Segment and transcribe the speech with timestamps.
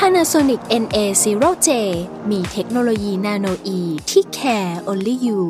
[0.00, 1.68] Panasonic NA0J
[2.30, 5.40] มีเทคโนโลยีนาโนอีที่ care only you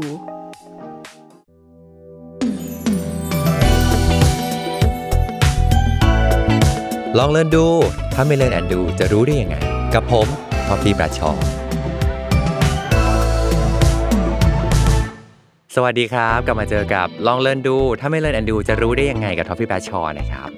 [7.19, 7.67] ลอง learn ดู
[8.15, 9.57] ถ้าไม่ learn and do จะรู้ได้ยังไง
[9.95, 10.27] กับผม
[10.67, 11.31] ท็อฟฟี่ แบรดชอว์
[15.75, 20.49] สวัสดีครับกลับมาเจอกับลอง learn ดู ถ้าไม่ learn and do จะรู้ได้ยังไงกับท็อฟฟี่ แบรดชอว์นะครับ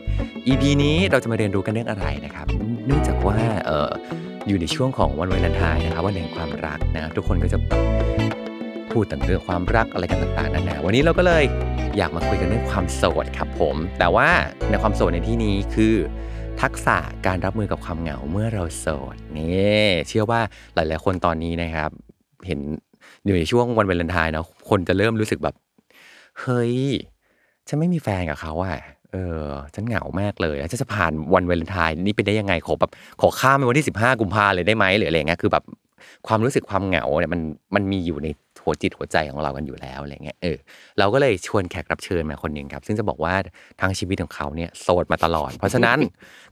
[0.47, 2.47] EP นี้เราจะมาเรียนรู้กันเรื่องอะไรนะครับ
[2.89, 3.91] เนื่องจากว่าเออ
[4.47, 7.81] อยู่ในช่วงของวันวาเลนไทน์นะครับวันแห่งความรักนะครับทุกคนก็จะแบบ
[8.93, 11.45] พูดถึงเรื่องความรักอะไรกันต่างๆนานาวันนี้เราก็เลย
[11.97, 14.29] อยากมาคุยกันเรื่องความโสดครับผม แต่ว่า
[14.71, 15.95] ในความโสดในที่นี้คือ
[16.63, 16.97] ทักษะ
[17.27, 20.41] การรับมือกับความเหงาเมื่อเราโสดนี่เชื่อว่า
[20.75, 21.91] หลายๆคนตอนนี้นะครับ
[22.47, 22.61] เห็น
[23.25, 25.55] อยู่ในช่วงวันวาเลนไทน์เนาะคนจะเริ่มรู้สึกแบบ
[26.41, 26.75] เฮ้ย
[27.69, 28.79] ฉันไม่มีแฟนกับเขาอะ
[29.13, 35.65] เออ ฉันเหงามากเลยแล้วฉันจะผ่านวันวาเลนไทน์นี่ไปได้ยังไงขอแบบขอข้ามไปวันที่สิบห้ากุมภาเลยได้ไหมหรืออะไรเงี้ยคือแบบ
[36.27, 37.41] ความรู้สึกความเหงาเนี่ยมัน
[37.75, 38.29] มันมีอยู่ใน
[38.63, 40.57] หัวจิตหัวใจของเรากันอยู่แล้วอะไรเงี้ยเออ
[40.99, 43.35] เราก็เลยชวนแขกรับเชิญมาคนหนึ่งครับ ซึ่งจะบอกว่า
[43.81, 45.99] ทางชีวิตของเขาเนี่ยโสดมาตลอด เพราะฉะนั้น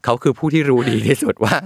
[0.04, 1.56] เขาคือผู้ที่รู้ดีที่สุดว่า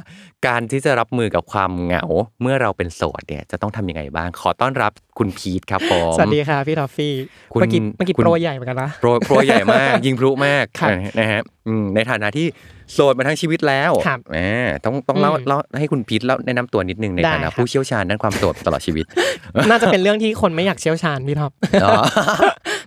[0.46, 2.04] การที่จะรับมือกับความเหงา
[2.42, 7.14] เมื่อเราเป็นโสดเนี่ยจะต้องทำยังไงบ้าง ขอต้อนรับคุณพีทครับผมสวัสดีครับพี่ทอฟฟี่
[7.52, 12.46] คุณเมื่อกี้เมื่อกี้คุณโปรยใหญ่เหมือนกันนะโปรยโปรยใหญ่มาก ยิงพลุมากครับนะฮะอืมในฐานะที่
[12.92, 14.36] โสดมาทั้งชีวิตแล้วครับแหม
[14.84, 19.04] ต้องต้องเล่าอืมเล่าให้คุณพีทเล่าแนะนำตัวนิดนึงในได้ฐานะครับผู้เชี่ยวชาญด้านความโสดตลอดชีวิต
[19.70, 21.52] น่าจะเป็นเรื่องที่คนไม่อยากเชี่ยวชาญพี่ท็อป
[21.84, 22.02] อ๋อ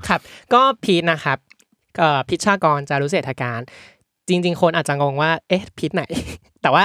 [0.08, 0.19] ครับ
[0.53, 1.38] ก็พีทนะครับ
[2.00, 3.59] เอ่อพิชชากรจารุเศรษฐการ
[4.28, 6.03] จริง ๆ คนอาจจะงงว่า เอ๊ะพีทไหน
[6.62, 6.84] แต่ว่า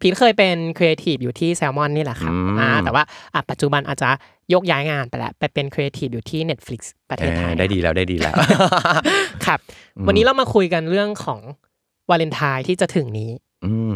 [0.00, 3.02] พีทเคยเป็นครีเอทีฟอยู่ที่แซลมอนนี่แหละครับอืมอ่าแต่ว่า
[3.34, 4.10] อะปัจจุบันอาจจะ
[4.52, 8.34] ยกย้ายงานไปแล้วไปเป็นครีเอทีฟอยู่ที่ Netflix ประเทศไทยเออได้ดีแล้วได้ดีแล้ว
[9.46, 9.58] ครับ
[10.06, 11.40] วันนี้เรามาคุยกันเรื่องของ
[12.10, 13.51] วาเลนไทน์ที่จะถึงนี้อืม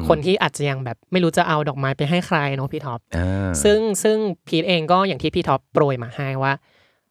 [0.09, 4.17] คนที่อาจจะยังแบบไม่รู้จะเอาดอกไม้ไปให้ใครเนาะพี่ท็อปอ่าซึ่งซึ่ง
[4.47, 6.53] พีทเองก็อย่างที่พี่ท็อปโปรยมาให้ว่า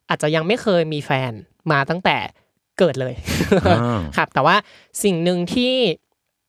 [0.10, 1.32] อาจจะยังไม่เคยมีแฟน
[1.72, 2.18] มาตั้งแต่
[2.80, 3.14] เกิดเลย
[3.68, 4.56] อ่าครับ แต่ว่า
[5.04, 5.74] สิ่งหนึ่งที่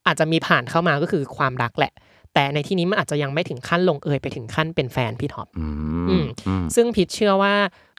[0.07, 1.93] อาจจะมีผ่านเข้ามาก็คือความรักแหละ
[2.35, 5.67] แต่ในที่นี้มันอาจจะยังไม่ถึงขั้นลงเอยไปถึงขั้นเป็นแฟนพี่ท็อปอื
[6.09, 7.55] อืมมอืมซึ่งพีทเชื่อว่า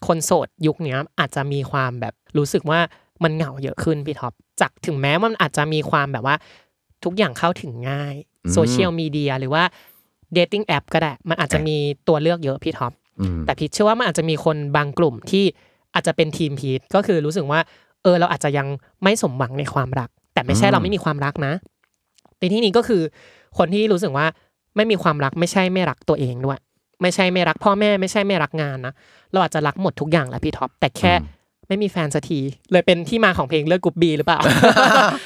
[0.07, 2.79] คนโสดยุคเนี้ยอาจจะมีความแบบรู้สึกว่า
[3.24, 6.35] มันเหงาเยอะขึ้นพี่ท็อปจากถึงแม้มันอาจจะมีความแบบว่า
[7.03, 8.15] ทุกอย่างเข้าถึงง่าย
[8.53, 9.63] โซเชียลมีเดียหรือว่า
[10.33, 11.75] dating app ก็ได้ มันอาจจะมี
[12.07, 15.45] ตัวเลือกเยอะพี่ท็อปอืมแต่พีทเชื่อว่ามันอาจจะมีคนบางกลุ่มที่
[15.93, 17.59] อาจจะเป็นทีมพีทก็คือรู้สึกว่า
[18.03, 18.67] เออเราอาจจะยัง
[19.03, 21.53] ไม่สมหวังในความรัก แต่ไม่ใช่อืมเราไม่มีความรักนะ
[22.39, 23.01] ในที่นี้ก็คือ
[23.57, 24.25] คนที่รู้สึกว่า
[24.75, 26.59] ไม่มีความรักไม่ใช่ไม่รักตัวเองด้วย
[27.01, 28.93] ไม่ใช่ไม่รักพ่อแม่ไม่ใช่ไม่รักงานนะ
[29.31, 31.13] เราอาจจะรักหมดทุกอย่างแหละพี่ท็อปแต่แค่
[31.67, 32.39] ไม่มีแฟนสักที
[32.72, 34.39] เลยเป็นที่มาของเพลงเลือดกรุ๊ปบีหรือเปล่า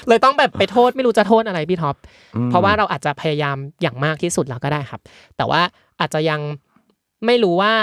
[0.07, 1.95] เลยต้องแบบไปโทษไม่รู้จะโทษอะไรพี่ท็อป
[2.35, 5.01] อืมเพราะว่าเราอาจจะพยายามอย่างมากที่สุดแล้วก็ได้ครับ
[5.37, 5.61] แต่ว่า
[5.99, 6.39] อาจจะยัง
[7.25, 7.73] ไม่รู้ว่า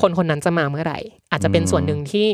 [0.00, 0.98] คนคนนั้นจะมาเมื่อไหร่
[1.30, 2.26] อาจจะเป็นส่วนหนึ่งที่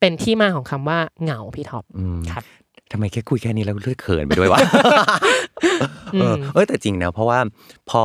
[0.00, 2.44] เป็นที่มาของคำว่าเหงาพี่ท็อปอืมครับ
[2.92, 4.58] ทำไมแค่คุยแค่นี้แล้วเลือดเขินไปด้วยวะ
[6.14, 7.38] อืเออมเอยแต่จริงนะเพราะว่า
[7.90, 8.04] พอ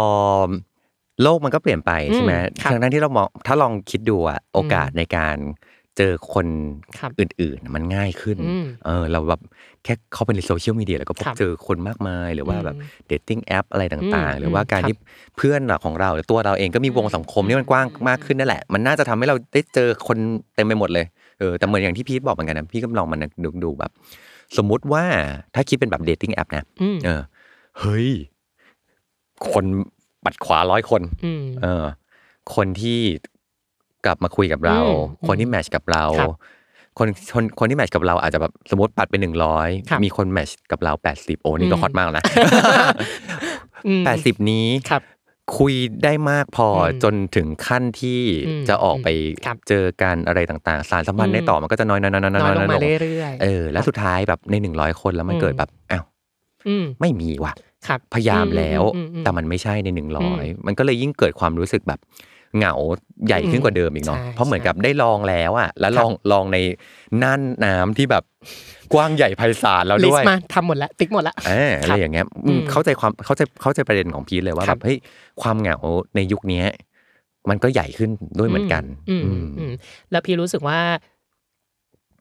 [1.24, 5.38] โลกมันก็เปลี่ยนไปใช่ไหมอืมครับทั้งนั้นที่เรามองถ้าลองคิดดูอะโอกาสในการ
[5.97, 6.47] เจอคน
[7.00, 9.41] ครับอื่นๆ มันง่ายขึ้น อืมเออ เราแบบ
[9.84, 14.96] แค่เข้าไปในโซเชียลมีเดียแล้วก็พบครับเจอคนมากมาย หรือว่าแบบอืมเดทติ้งแอปอะไรต่างอืมๆหรือว่าการครับที่
[15.38, 20.18] เพื่อนของเราหรือตัวเราเองก็มีวงสังคมที่มันกว้างมากขึ้นนั่นแหละ มันน่าจะทำให้เราได้เจอคน
[20.56, 21.06] เต็มไปหมดเลย
[21.40, 23.91] เออ แต่เหมือนอย่างที่พีทบอกเหมือนกันนะ พี่ก็ลองมันดูดูแบบ
[24.57, 25.03] สมมุติว่า
[25.56, 27.22] ถ้าคิดเป็นแบบ dating app นะ อืม เออ
[27.80, 28.09] เฮ้ย
[29.52, 29.66] คน
[30.24, 31.86] ปัดขวาร้อยคน อืม เออ
[32.56, 33.00] คนที่
[34.07, 34.92] กลับมาคุยกับเราอื
[35.24, 36.31] มคนที่ match กับเราครับ
[36.98, 42.24] คนคนคนที่ match กับเราอาจจะแบบสมมติปัดไปหนึ่งร้อยครับมีคน match กับเราแปดสิบโอ้นี่ก็อืมฮอตมากนะ
[43.88, 45.01] อืมแปดสิบนี้ครับ
[45.57, 45.74] คุย
[46.04, 49.07] ได้มากพออมจนถึงขั้นที่อืมจะออกไป
[49.45, 56.03] ครับเจอกันอะไรต่างๆ สารสัมพันธ์อืมได้ต่อมันก็จะน้อยๆๆๆๆๆน้อยลงมาลงเรื่อยๆเออแล้วสุดท้ายแบบในหนึ่งร้อยคนแล้วมันอืมเกิดแบบอ้าว
[56.68, 57.53] อืมไม่มีว่ะ
[57.88, 62.00] ครับพยายามแล้วอืมอืมอืมแต่มันไม่ใช่ในหนึ่งร้อยอืมมันก็เลยยิ่งเกิดความรู้สึกแบบ
[62.58, 62.74] เหงา
[63.28, 66.58] ใหญ่ขึ้นกว่าเดิมอีกเนาะใช่เพราะเหมือนกับใช่ได้ลองแล้วอะแล้วครับลองลองใน
[67.24, 68.24] น่านน้ำที่แบบ
[68.94, 74.98] กว้างใหญ่ไพศาลแล้วลิสด้วยต์มาทำหมดแล้วติ๊กหมดแล้วเอออะไรอย่างเงี้ยอืมอืมเข้าใจความเข้าใจเข้าใจประเด็นของพีทเลยว่าครัแบบบเฮ้ย
[75.42, 75.78] ความเหงา
[76.16, 76.66] ในยุคเนี้ย
[77.50, 78.10] มันก็ใหญ่ขึ้น
[78.40, 79.74] ด้วยเหมือนกันอืมอืมอืม
[80.12, 80.80] แล้วพี่รู้สึกว่า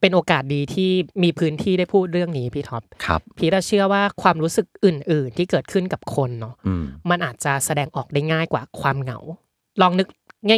[0.01, 0.89] เป็นโอกาสดีที่
[1.23, 9.19] มีพื้นที่ได้พูดเรื่องนี้พี่ท็อปครับ พี่เชื่อว่าความรู้สึกอื่น ๆ ที่เกิดขึ้นกับคนเนาะอืมมันอาจจะแสดงออกได้ง่ายกว่าความเหงา
[9.81, 10.07] ลองนึก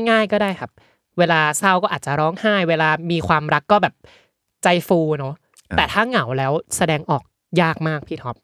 [0.10, 0.72] ง่าย ๆ ก็ได้ครับ
[1.20, 3.94] เวลาเศร้าก็อาจจะร้องไห้ เวลามีความรักก็แบบ
[4.64, 5.34] ใจฟูเนาะ
[5.70, 7.24] อ่าแต่ถ้าเหงาแล้วแสดงออก
[7.62, 8.36] ยากมากพี่ท็อป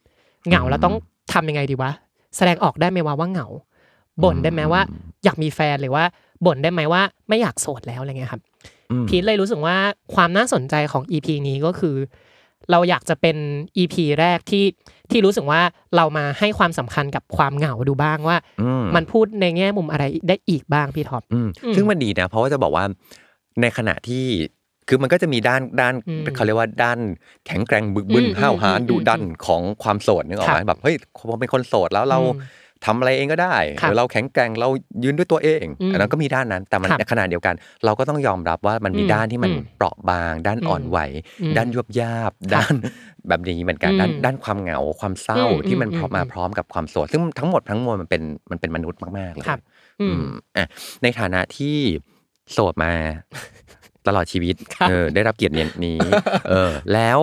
[0.48, 0.96] เหงาแล้วต้อง
[1.34, 1.92] ทำยังไงดีวะ
[2.38, 3.48] แสดงออกได้ไหมว่าว่าเหงา
[4.24, 4.82] บ่นได้ไหมว่า
[5.24, 6.04] อยากมีแฟนหรือว่า
[6.46, 8.42] บ่นได้ไหมว่าไม่อยากโสดแล้วอะไรเงี้ยครับ
[8.92, 9.78] อืมพีทเลยรู้สึกว่า
[10.16, 11.96] ความน่าสนใจของ EP นี้ก็คือ
[12.72, 13.38] เราอยากจะเป็น
[13.78, 14.66] EP แรกที่
[15.12, 15.62] ที่รู้สึกว่า
[15.96, 22.86] เรามาให้ความสำคัญกับความเหงาดูบ้างว่าอืมมันพูดในแง่มุมอะไรได้อีกบ้างพี่ท็อปอืมอืมซึ่งมันดีนะเพราะว่าจะบอกว่า
[23.62, 24.26] ในขณะที่
[24.88, 27.00] คือมันก็จะมีด้านด้านอืมเขาเรียกว่าด้าน
[27.46, 30.96] แข็งแกร่งบึกบึนอืมห้าวหาญอืมดุดันของความโสดนึกออกไหมครับแบบเฮ้ย
[31.30, 32.40] พอเป็นคนโสดแล้วเราอืม
[32.86, 34.70] ทำอะไรเองก็ได้ครับเออเราแข็งแกร่งเรา
[35.04, 37.56] ยืนด้วยตัวเองอืมอันนั้นก็มีด้านนั้น แต่มันครับในขณะเดียวกัน
[37.86, 40.98] เราก็ต้องยอมรับว่ามันมีอืมด้านที่มันอืมเปราะบาง ด้านอ่อนไหว
[41.42, 42.74] อืมด้านยวบยาบ ด้าน
[43.28, 48.22] แบบนี้เหมือนกันอืมด้านด้านความเหงาความเศร้าอืมที่มันอืมพร้อมมาอืมพร้อมกับความโสดซึ่งทั้งหมดทั้งมวลมันเป็น
[48.52, 49.60] มันเป็นมนุษย์มากๆเลยครับ
[50.02, 50.28] อือืมม
[50.58, 50.68] อะ
[51.04, 51.78] ในฐานะที่
[52.54, 52.92] โสดมา
[54.08, 55.56] ตลอดชีวิตครับเออได้รับเกียรติ
[55.86, 55.98] นี้
[56.50, 57.20] เออ แล้ว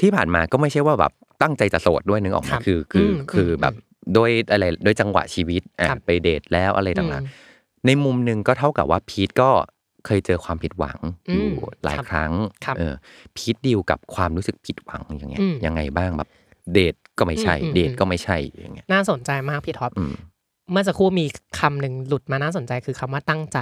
[0.00, 1.12] ที่ผ่านมาก็ไม่ใช่ว่าแบบ
[1.42, 3.74] ตั้งใจจะโสดด้วยนึกออกไหมครับคือคืออมคืออมแบบ
[4.14, 9.50] โดยอะไรโดยจังหวะชีวิตอะครับไปเดทแล้วอะไรต่างอืมๆในมุมหนึ่งก็เท่ากับว่าพีทก็
[10.06, 10.98] เคยเจอความผิดหวัง
[11.30, 11.48] อืมอยู่
[11.84, 12.32] หลายครับครั้ง
[12.64, 12.94] ครับเออ
[13.36, 16.28] พีทดีลกับความรู้สึกผิดหวังอย่างเงี้ยอืมยังไงบ้างแบบ
[16.72, 20.14] เดทก็ไม่ใช่อืมอืมเดทก็ไม่ใช่อย่างเงี้ยน่าสนใจมากพี่ท็อปอืม
[20.70, 21.26] เมื่อสักครู่มี
[21.58, 23.58] คำหนึ่งหลุดมาน่าสนใจคือคำว่าตั้งใจ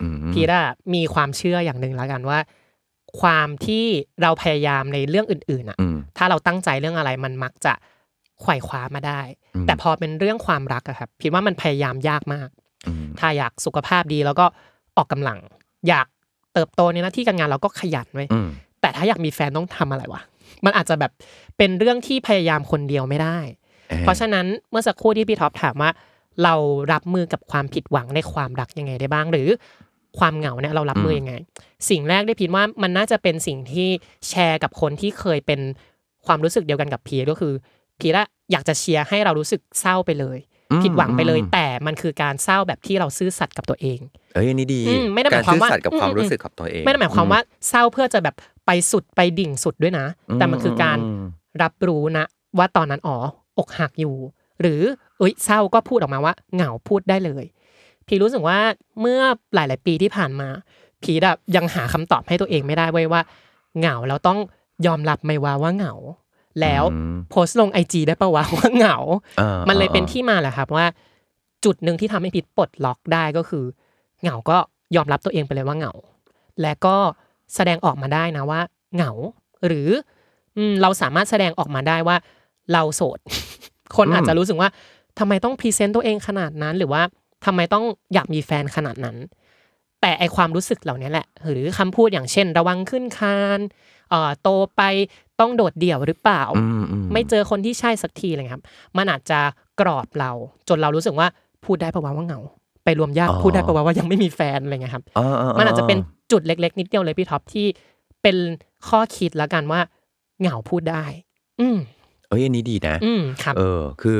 [0.00, 2.38] อืมพีทอะมีความเชื่ออย่างหนึ่งแล้วกันว่า
[3.20, 3.84] ความที่
[4.22, 7.72] เราพยายามในเรื่องอื่นๆอะอืมถ้าเราตั้งใจเรื่องอะไรมันมักจะ
[8.40, 9.20] ไขว่คว้ามาได้
[9.54, 12.48] อืมแต่พอเป็นเรื่องความรักอะครับพีทว่ามันพยายามยากมาก
[12.86, 14.46] อืมถ้าอยากสุขภาพดีแล้วก็
[14.96, 15.38] ออกกำลัง
[15.88, 16.06] อยาก
[16.54, 18.48] เติบโตในหน้าที่การงานเราก็ขยันไว้ยอืม
[18.80, 20.22] แต่ถ้าอยากมีแฟนต้องทำอะไรวะ
[20.64, 21.12] มันอาจจะแบบ
[21.58, 23.38] เป็นเรื่องที่พยายามคนเดียวไม่ได้
[24.00, 25.90] เพราะฉะนั้นเมื่อสักครู่ที่พี่ท็อปถามว่า
[26.44, 26.54] เรา
[26.92, 29.48] รับมือกับความผิดหวังในความรักยังไงได้บ้าง หรือ
[30.18, 31.34] ความเหงาเนี่ยเรารับมือยังไง
[31.90, 33.88] สิ่งแรกได้พิดว่ามันน่าจะเป็นสิ่งที่
[34.28, 35.60] แชร์กับคนที่เคยเป็น
[36.26, 37.52] ความรู้สึกเดียวกันกับพีทก็คือ
[38.00, 40.38] พีทอะอยากจะเชียร์ให้เรารู้สึกเศร้าไปเลย
[40.70, 44.00] อืมผิดหวังไปเลยอืมแต่มันคือการเศร้าแบบที่เราซื่อสัตย์กับตัวเอง
[44.34, 48.34] เอ้ยอันนี้ดีอืมไม่ได้หกามารยความซื่อว่าสัตย์กับความอืมรู้สึกกับตัวเอง ไม่ได้หมายความว่าเศร้าเพื่อจะแบบ
[48.66, 51.24] ไปสุดไปดิ่งสุดด้วยนะ แต่มันคือการอืม
[51.62, 52.24] รับรู้นะ
[52.58, 53.16] ว่าตอนนั้นอ๋อ
[53.58, 54.14] อกหักอยู่
[54.60, 54.80] หรือ
[55.18, 57.44] เอ้ยเศร้าก็พูดออกมาว่าเหงาพูดได้เลย
[58.06, 58.58] พี่รู้สึกว่า
[59.00, 59.20] เมื่อ
[59.54, 60.48] หลาย ๆ ปีที่ผ่านมา
[61.02, 63.20] พีดอะยังหาคำตอบให้ตัวเองไม่ได้เว้ยว่า
[63.78, 64.38] เหงาแล้วต้อง
[64.86, 65.94] ยอมรับไหมว่าว่าเหงา
[66.60, 68.96] แล้วอืมโพสต์ลงไอจีได้ปะวะว่าเหงา
[69.40, 70.86] อ่ามันเลยเป็นอ่าที่มาแหละครับว่า
[71.64, 73.64] จุดหนึ่งที่ทำให้พีทปลดล็อกได้ก็คือ
[74.22, 74.58] เหงาก็
[74.96, 75.92] ยอมรับตัวเองไปเลยว่าเหงา
[76.62, 76.96] และก็
[77.54, 78.60] แสดงออกมาได้นะว่า
[78.94, 79.12] เหงา
[79.66, 79.88] หรือ
[80.56, 82.16] อืมเราสามารถแสดงออกมาได้ว่า
[82.72, 83.18] เราโสด
[83.96, 84.68] คนอาจจะรู้สึกว่า
[85.18, 87.02] ทำไมต้อง present ตัวเองขนาดนั้น หรือว่า
[87.44, 89.16] ทำไมต้องอยากมีแฟนขนาดนั้น
[90.00, 93.95] แต่ไอความรู้สึกเหล่านี้แหละ หรือคำพูดอย่างเช่น ระวังขึ้นคานเอ่อ
[94.42, 94.82] โตไป
[95.40, 98.62] ต้องโดดเดี่ยวหรือเปล่าอืมอืไม่เจอคนที่ใช่สักทีเลยครับ
[98.96, 99.40] มันอาจจะ
[99.80, 100.30] กรอบเรา
[100.68, 101.26] จนเรารู้สึกว่า
[101.64, 102.40] พูดได้ปะวะว่าเหงา
[102.84, 105.98] ไปรวมญาติพูดได้ปะวะว่ายังไม่มีแฟนอะไรเงี้ยครับอ่าๆๆมันอาจจะเป็น
[106.32, 107.66] จุดเล็ก ๆ นิดเดียวเลยพี่ท็อปที่
[108.22, 108.36] เป็น
[108.88, 109.80] ข้อคิดแล้วกันว่า
[110.40, 111.04] เหงาพูดได้
[111.60, 111.76] อืม
[112.28, 114.18] เอ้ยอันนี้ดีนะ อืมครับ เออ คือ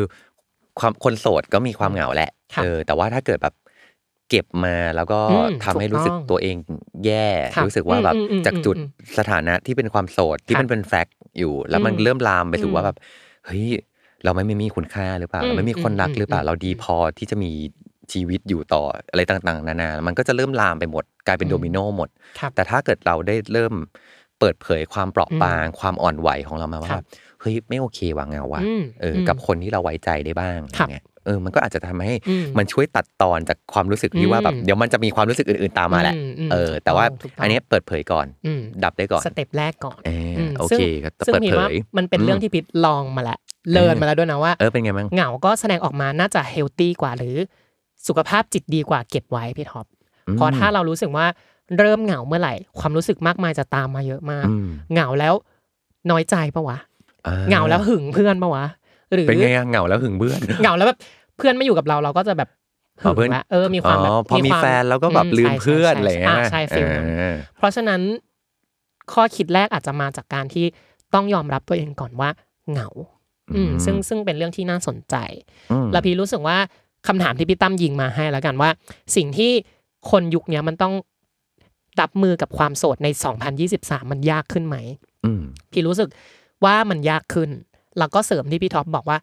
[0.81, 3.55] ความคนโสดก็มีความเหงาแหละครับเออ แต่ว่าถ้าเกิดแบบ
[4.29, 6.57] เก็บมาแล้วก็อืมทำให้รู้สึกถูกต้องตัวเอง
[7.07, 12.97] แย่ครับรู้สึกว่าแบบอืมอืมจากจุดอืมสถานะที่เป็นความโสดที่ครับมันเป็นแฟกต์อยู่ แล้วมันอืมเริ่มลามไปสู่อืมว่าแบบ
[13.47, 13.67] เฮ้ย
[14.25, 17.51] เราไม่ไม่มีคุณค่าหรือเปล่าอืมเราไม่มีคนรักอืมหรือเปล่าอืมเราดีพอที่จะมี
[18.13, 23.73] ชีวิตอยู่ต่ออะไรต่างๆ นานา มันก็จะเริ่มลามไปหมด กลายเป็นอืมโดมิโนหมดครับแต่ถ้าเกิดเราได้เริ่ม
[24.41, 27.05] เปิดเผยความเปราะอืมบาง ความอ่อนไหวของเรามาว่าครับ
[27.41, 43.39] เฮ้ยไม่โอเคว่ะเงาว่ะอืมเอออมกับคนที่เราไว้ใจได้บ้างครับอย่างเงี้ย เออมันก็อาจจะทำให้อืมมันช่วยตัดตอนจากความรู้สึกที่ว่าแบบอืมเดี๋ยวมันจะมีความรู้สึกอื่นๆตามมาแหละอืมอืมเออ แต่ว่าถูกต้องอันเนี้ยเปิดเผยก่อนอืมดับได้ก่อนสเต็ปแรกก่อนเออมโอซึ่งเคก็ซึ่งเปิดพีทเผว่ายมันเป็นอืมเรื่องที่พีทลองมาแล้ว
[43.73, 47.37] เลินมาแล้วด้วยนะว่าเออเป็นไงบ้างเหงาก็แสดงออกมาน่าจะเฮลตี้กว่าหรือ
[48.07, 49.87] สุขภาพจิตดีกว่าเก็บไว้พี่ท็อป
[50.29, 51.27] อืมเพราะถ้าเรารู้สึกว่า
[51.79, 55.35] เริ่มเหงาเมื่อไหร่ ความรู้สึกมากมายจะตามมาเยอะมากอืมเหงาแล้ว
[56.11, 56.79] น้อยใจปะวะ
[57.27, 58.65] อ่เหงาแล้วหึงเพื่อนปะวะ
[59.15, 60.99] หรือเป็นไงอะเหงาแล้วหึงเบื่อนเหงาแล้วแบบ
[61.37, 62.49] เพื่อนไม่อยู่กับเราเราก็จะแบบ
[63.03, 68.01] หึงละเออมีความแบบอ๋อพอมีควาแฟนแล้วก็แบบอืมลืมใช่เพื่อนใช่อะไรอย่างเงี้ยอ่าใช่ฟิลนั้นเออเพราะฉะนั้น
[69.13, 70.67] ข้อคิดแรกอาจจะมาจากการที่
[71.15, 72.31] ต้องยอมรับตัวเองก่อนว่า
[72.71, 72.89] เหงา
[73.55, 75.17] อืมอืมซึ่งซึ่งเป็นเรื่องที่น่าสนใจ
[75.73, 76.59] อืมแล้วพี่รู้สึกว่า
[77.07, 78.71] คำถามที่พี่ตั้มยิงมาให้แล้วกันว่า
[79.17, 79.53] สิ่งที่
[80.11, 80.95] คนยุคเนี้ยมันต้อง
[82.01, 83.09] รับมือกับความโสดใน
[83.61, 84.77] 2023 มันยากขึ้นไหม
[85.25, 86.09] อืมพี่รู้สึก
[86.65, 87.51] ว่ามันยากขึ้น
[87.99, 89.19] แล้วก็เสริมที่พี่ท็อปบอกว่า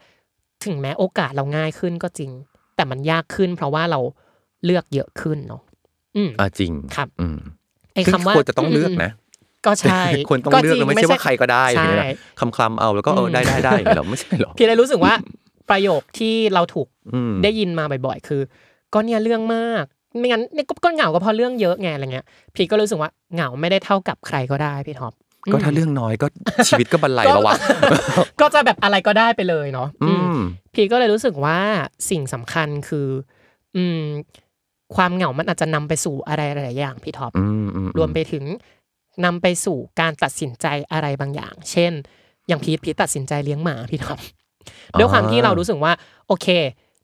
[0.65, 2.31] ถึงแม้โอกาสเราง่ายขึ้นก็จริง
[2.75, 3.99] แต่มันยากขึ้น เพราะว่าเรา
[4.65, 5.61] เลือกเยอะขึ้นเนาะ
[6.15, 7.37] อืมอ่าจริงครับ อืม
[7.93, 9.11] ไอ้ซึ่งคำว่าควรจะต้องเลือกนะ
[9.65, 15.13] ก็ใช่ควรต้องเลือกจแล้วไม่ใช่ว่าใครก็ได้อย่างเงี้ยใช่นะคำคลำๆเอาแล้วก็เออได้ได้ได้อย่างเงี้ยเหรอไม่ใช่เหรอพี่เลยรู้สึกว่า
[15.69, 18.41] ประโยคที่เราถูกอืมได้ยินมาบ่อยๆ คือ
[18.93, 19.85] ก็เนี่ยเรื่องมาก
[20.19, 22.25] ไม่งั้นเนี่ยก็ก็เหงาก็เพราะเรื่องเยอะไงอะไรเงี้ย
[22.55, 25.13] พี่ก็รู้สึกว่าเหงาไม่ได้เท่ากับใครก็ได้พี่ท็อป
[25.51, 26.27] ก็ถ้าเรื่องน้อยก็
[26.67, 27.55] ชีวิตก็บรรลัยแล้ววะ
[28.41, 30.37] ก็จะแบบอะไรก็ได้ไปเลยเนาะอือืมม
[30.73, 31.59] พี่ก็เลยรู้สึกว่า
[32.09, 33.07] สิ่งสำคัญคือ
[33.75, 34.01] อืม
[34.95, 38.43] ความเหงามันอาจจะนำไปสู่อะไรหลายๆอย่างพี่ท็อปอืมอืรวมไปถึง
[39.25, 41.91] นำไปสู่การตัดสินใจอะไรบางอย่าง เช่น
[42.47, 44.19] อย่างพีทพีทตัดสินใจเลี้ยงหมาพี่ท็อป
[44.99, 45.91] ด้วยความที่เรารู้สึกว่า
[46.27, 46.47] โอเค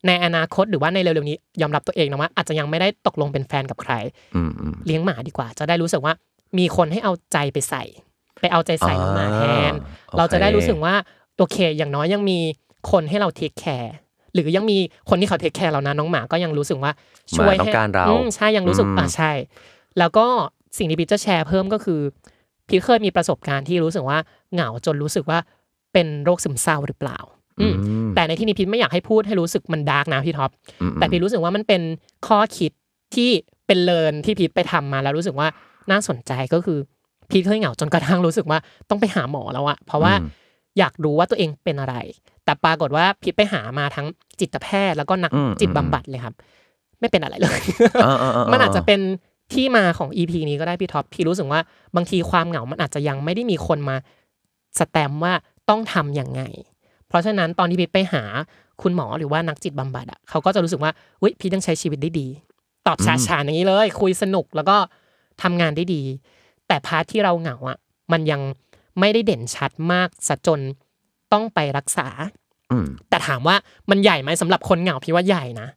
[0.08, 3.94] ในอนาคตหรือว่าในเร็วๆนี้ยอมรับตัวเองนะว่าอาจจะยังไม่ได้ตกลงเป็นแฟนกับใคร
[4.36, 6.14] อืมอืมเลี้ยงหมาดีกว่า จะได้รู้สึกว่า
[6.58, 7.84] มีคนให้เอาใจไปใส่
[8.42, 9.42] ไปเอาใจใส่น้องหมาแท
[9.72, 9.74] น
[10.12, 10.94] อ่าเราจะได้โอเครู้สึกว่า
[11.38, 12.40] โอเคอย่างน้อยยังมี
[12.92, 13.94] คนให้เรา take care
[14.34, 14.78] หรือยังมี
[15.10, 16.92] คนที่เขา take care เรานะน้องหมาก็ยังรู้สึกว่า
[17.38, 19.32] ช่วยหมาต้องให้การเราอืมใช่ยังรู้สึกอืมอะใช่
[20.00, 20.26] แล้วก็
[20.78, 22.00] สิ่งที่พีทจะแชร์เพิ่มก็คือ
[22.68, 24.18] พีทเคยมีประสบการณ์ที่รู้สึกว่า
[24.54, 25.40] เหงาจนรู้สึกว่า
[25.94, 27.18] เป็นโรคซึมเศร้าหรือเปล่า
[27.62, 27.76] อืม
[28.16, 31.82] แต่ในที่นี้พีทไม่อยากให้พูดให้รู้สึกมัน dark นะพี่ท็อปอืมแต่พีทรู้สึกว่ามันเป็น
[32.28, 32.72] ข้อคิด
[33.16, 33.30] ที่
[33.68, 35.48] เป็น learn ที่พีทไปทำมาแล้วรู้สึกว่า
[35.92, 36.80] น่าสนใจก็คือ
[37.30, 38.60] พีทเคยเหงาจนกระทั่งรู้สึกว่า
[38.90, 40.30] ต้องไปหาหมอแล้วอะเพราะว่าอืม
[40.80, 41.96] อยากรู้ว่าตัวเองเป็นอะไร
[42.46, 44.08] แต่ปรากฏว่าพีทไปหามาทั้ง
[44.40, 46.34] จิตแพทย์แล้วก็นักอืมจิตบำบัดเลยครับ
[47.00, 47.60] ไม่เป็นอะไรเลย
[48.04, 49.00] อ่าอ่าอ่ามันอาจจะเป็น
[49.54, 51.60] ที่มาของ EP นี้ก็ได้พี่ท็อปพี่รู้สึกว่า
[51.96, 53.96] บางทีความเหงามันอาจจะยังไม่ได้มีคนมา
[54.80, 55.34] สแตมป์ว่า
[55.70, 56.42] ต้องทำยังไง
[57.08, 58.24] เพราะฉะนั้นตอนที่พีทไปหา
[58.82, 62.28] คุณหมอหรือว่านักจิตบำบัดอะเขาก็จะรู้สึกว่าอุ้ยพีทยังใช้ชีวิตได้ดี
[62.88, 64.78] ตอบฉะฉานอย่างนี้เลย คุยสนุกแล้วก็
[65.42, 66.02] ทำงานได้ดี
[66.70, 67.78] แต่ part ที่เราเหงาอะ
[68.12, 68.42] มันยัง
[69.00, 70.60] ไม่ได้เด่นชัดมากซะจน
[71.34, 72.08] ต้องไปรักษา
[72.72, 73.56] อืมแต่ถามว่า
[73.90, 75.68] มันใหญ่ไหมสำหรับคนเหงาพี่ว่าใหญ่นะ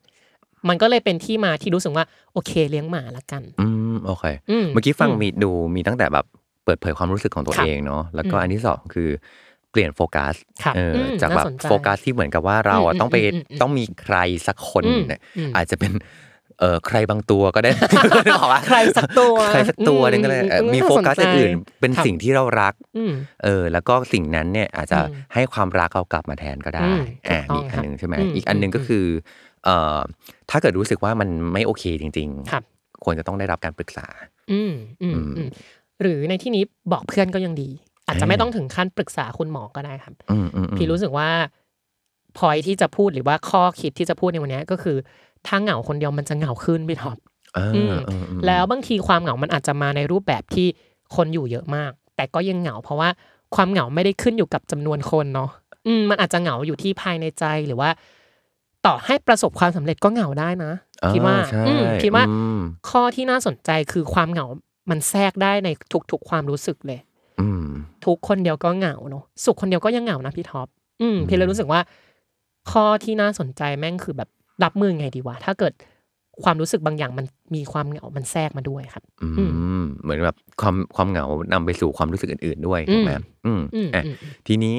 [0.69, 6.27] มันก็เลยเป็นที่มาที่รู้สึกว่า โอเคเลี้ยงหมาละกัน อืมโอเคอืมเมื่อกี้ฟังอืมมีดูมีตั้งแต่แบบ
[6.65, 9.09] เปิดเผยความรู้สึกของตัวครับเองเนาะแล้วก็อืมอันที่สองคือ
[9.71, 15.93] เปลี่ยนโฟกัสครับเอออมจากแบบน่าสนใจโฟกัสที่เหมือนกับว่าเราอะอืมต้องไปอืมอืมอืมต้องมีใครสักคนอืมเนี่ยอืมอาจจะเป็น
[16.63, 17.71] เออใครบางตัวก็ได้
[18.27, 23.13] นึกออกปะใครสักตัวใครสักตัวนึงก็ได้เอออืมมีน่าโฟสนกัสใจอื่นๆเป็นครับสิ่งที่เรารักอืม
[23.45, 29.07] เออ แล้วก็สิ่งนั้นเนี่ยอาจจะอืมให้ความรักเรากลับมาแทนก็ได้อืมอ่าถูมีกอีต้กองอันหนึ่งใช่ไหมครับอีกอันหนึ่งก็อืมคือ
[29.65, 29.99] เอ่อ
[30.51, 34.07] ถ้าเกิดรู้สึกว่ามันไม่โอเคจริงครับๆควรจะต้องได้รับการปรึกษา
[34.53, 35.49] อืมอืมอืมอืม
[36.03, 37.71] หรือในที่นี้บอกเพื่อนก็ยังดี
[38.07, 41.29] อาจจะเออไม่ต้องถึงขั้นปรึกษาคุณหมอก็ได้ครับอืมอืมอืมพี่รู้สึกว่า
[42.39, 44.97] พอยที่จะพูดหรือว่าข้อคิดที่จะพูดในวันนี้ก็คือ
[45.47, 47.19] ถ้าเหงาคนเดียวมันจะเหงาขึ้นพี่ท็อป
[47.55, 50.67] เอออืมเออเออแล้วบางทีความเหงามันอาจจะมาในรูปแบบที่
[51.17, 53.09] คนอยู่เยอะมาก แต่ก็ยังเหงาเพราะว่า
[53.55, 55.51] ความเหงาไม่ได้ขึ้นอยู่กับจำนวนคนเนาะ
[55.87, 57.91] อืมมันอาจจะเหงาอยู่ที่ภายในใจหรือว่า
[58.87, 60.73] ต่อให้ประสบความสำเร็จก็เหงาได้นะ
[61.05, 64.47] อ่คิดว่าใช่อืมคิดว่าอืมข้อที่น่าสนใจคือความเหงา
[64.91, 65.69] มันแทรกได้ใน
[66.11, 67.01] ทุกๆความรู้สึกเลย
[67.41, 67.67] อืม
[68.07, 70.69] ทุกคนเดียวก็เหงาเนอะสุขคนเดียวก็ยังเหงานะพี่ท็อป
[71.01, 71.81] อืมพี่เลยรู้สึกว่า
[72.71, 74.29] ข้อที่น่าสนใจแม่งคือแบบ
[74.65, 75.73] รับมือไงดีวะ ถ้าเกิด
[76.45, 79.45] ความรู้สึกบางอย่างมันมีความเหงา มันแทรกมาด้วยครับ อือื
[79.81, 83.13] มเหมือนแบบความความเหงานำไปสู่ความรู้สึกอื่น ๆ ด้วยถูกไหม
[83.47, 84.15] อืมอืมอืมอะอืม
[84.47, 84.77] ทีนี้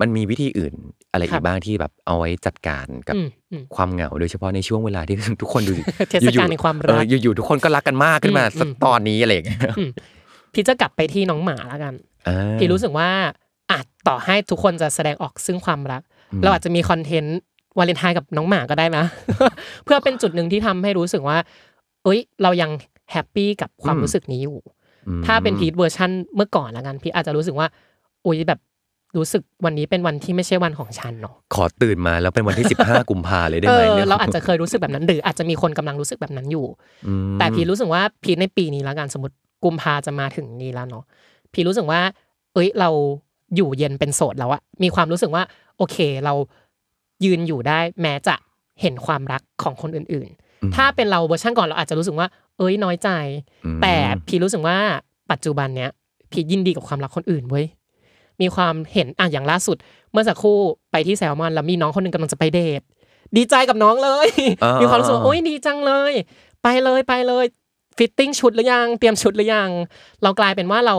[0.00, 0.72] มันมีวิธีอื่น
[1.12, 5.74] อะไรครัอีบกบ้างที่แบบเอาไว้จัดการกับอืมอืมความเหงาโดยเฉพาะในช่วงเวลาที่ทุกคนดู
[6.10, 9.60] เทศกาลแห่งความรักเอออยู่ๆทุกคนก็รักกันมากขึ้นมาอืมสักอืมตอนนี้อะไรอย่างเงี้ย
[10.52, 11.94] พีทจะกลับไปที่น้องหมาแล้วกัน
[12.28, 13.10] อ่าพีทรู้สึกว่า
[13.70, 16.02] อาจต่อให้ทุกคนจะแสดงออกซึ่งความรัก
[16.32, 17.38] อืมเราอาจจะมี content
[17.78, 19.04] วาเลนไทน์กับน้องหมาก็ได้นะ
[19.84, 21.38] เพื่อเป็นจุดหนึ่งที่ทำให้รู้สึกว่า
[22.04, 22.70] เอ้ย เรายัง
[23.12, 24.58] happy กับความรู้สึกนี้อยู่
[25.08, 27.66] อืมถ้าเป็นพีทเวอร์ชันเมื่อก่อนแล้วกันพีทอาจจะรู้สึกว่า
[28.26, 28.60] อุ้ยแบบ
[29.16, 36.66] รู้สึกวันนี้เป็นวันที่ไม่ใช่วันของฉันเนาะขอตื่นมาแล้วเป็นวันที่ 15 กุมภาเลยได้เอไหมอนี่ยเราอาจจะเคยรู้สึกแบบนั้นหรืออาจจะมีคนกำลังรู้สึกแบบนั้นอยู่
[37.06, 41.04] อืมแต่พีทรู้สึกว่าพีทในปีนี้แล้วกันสมมติกุมภาจะมาถึงนี้แล้วเนาะ
[41.52, 42.00] พีทรู้สึกว่า
[42.54, 42.90] เอ้ยเรา
[43.56, 45.42] อยู่เย็นเป็นโสดแล้วอะมีความรู้สึกว่า
[45.78, 46.34] โอเค เรา
[47.24, 48.34] ยืนอยู่ได้แม้จะ
[48.80, 50.28] เห็นความรักของคนอื่น
[50.62, 52.28] อืมๆถ้าเป็นเราเวอร์ชันก่อนเราอาจจะรู้สึกว่า
[52.58, 53.08] เอ้ยน้อยใจ
[53.64, 53.94] อืมแต่
[54.26, 54.78] พีทรู้สึกว่า
[55.30, 55.90] ปัจจุบันเนี้ย
[56.32, 57.66] พีทยินดีกับความรักคนอื่นเว้ย
[58.40, 59.76] มีความเห็นอะอย่างล่าสุด
[60.12, 60.58] เมื่อสักครู่
[60.92, 62.82] ไปที่แซลมอนแล้วมีน้องคนหนึ่งกำลังจะไปเดท
[63.36, 64.28] ดีใจกับน้องเลย
[64.64, 66.12] อ่ามีมีความรู้สึกว่าโอ้ยดีจังเลย
[66.62, 67.44] ไปเลยไปเลย
[67.96, 69.70] fitting ชุดหรือยัง เตรียมชุดหรือยัง
[70.22, 70.96] เรากลายเป็นว่าเรา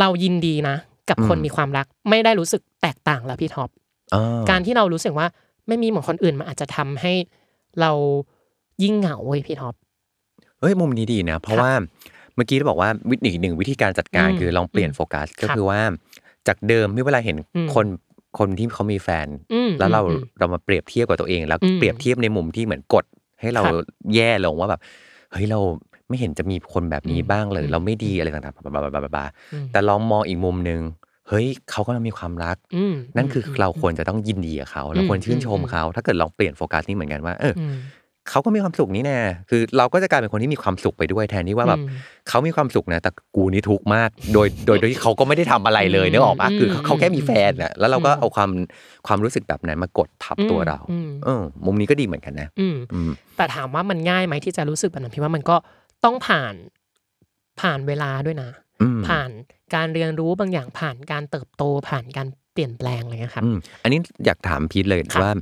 [0.00, 0.76] เรายินดีนะ
[1.08, 3.68] กับคนมีความรัก ไม่ได้รู้สึกแตกต่างแล้วพี่ท็อป
[4.14, 5.26] อ่าการที่เรารู้สึกว่า
[5.68, 7.12] ไม่มีเหมือนคนอื่นมันอาจจะทำให้
[7.80, 7.92] เรา
[8.82, 9.74] ยิ่งเหงาเว้ยพี่ท็อป
[10.60, 11.72] เฮ้ยมุมนี้ดีนะ เพราะว่า
[12.34, 15.80] เมื่อกี้เราบอกว่าวิธีหนึ่งวิธีการจัดการอืมคือลองเปลี่ยนอืมโฟกัสก็ครับคือว่า
[16.48, 17.86] จากเดิมที่เวลาเห็นอืมคน
[18.38, 23.04] คนที่เขามีแฟนอืมแล้วเราอืมเรามาเปรียบเทียบกับตัวเอง แล้วอืมเปรียบเทียบในมุมที่เหมือนกด
[23.40, 23.74] ให้เราครับ
[24.14, 24.80] แย่ลงว่าแบบ
[25.32, 25.60] เฮ้ยเรา
[26.08, 30.80] ไม่เห็นจะมีคนแบบนี้อืมบ้างเลยอืมเราไม่ดีอะไรต่างๆ blah blah blah blah อืมแต่ลองมองอีกมุมหนึ่ง
[31.28, 37.76] เฮ้ยเขากำลังมีความรักอืมนั่นคืออืมเราควรจะต้องยินดีกับเขาเราอืมควรชื่นชมอืมเขา ถ้าเกิดลองเปลี่ยนโฟกัสนี่เหมือนกันว่า เออออืม
[38.30, 39.18] เขาก็มีความสุขนี่แน่
[39.50, 41.88] คือ เราก็จะกลายเป็นคนที่มีความสุขไปด้วยแทนที่ว่าแบบอืม
[42.28, 48.50] เขามีความสุขนะ แต่กูนี่ทุกข์มาก โดยโดยโดยที่เขาก็ไม่ได้ทำอะไรเลยอืมนึกออกปะอืมคือเขาแค่มีแฟนน่ะแล้วเราก็อืมเอาความ
[49.06, 55.56] ความรู้สึกแบบนั้นมากดทับตัวเราอืมเออ มุมนี้ก็ดีเหมือนกันนะ อืมอืมแต่ถามว่ามันง่ายไหมที่จะรู้สึกแบบนั้นพี่ว่ามันก็
[56.04, 56.54] ต้องผ่าน
[57.60, 58.50] ผ่านเวลาด้วยนะ
[58.82, 59.30] อืมผ่าน
[59.74, 65.32] การเรียนรู้บางอย่างผ่านการเติบโตผ่านการเปลี่ยนแปลงอะไรเงี้ยครับอืมอันนี้อยากถามพีทเลยครับว่า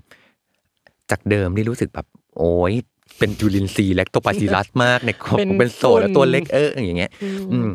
[1.10, 2.74] จากเดิมที่รู้สึกแบบโอ้ย
[3.18, 7.68] เป็นจุลินทรีย์แลคโตบาซิลัสมากในครอบเป็นเป็นโซนแล้วฝุ่นตัวเล็กเอออย่างเงี้ย อืมอืม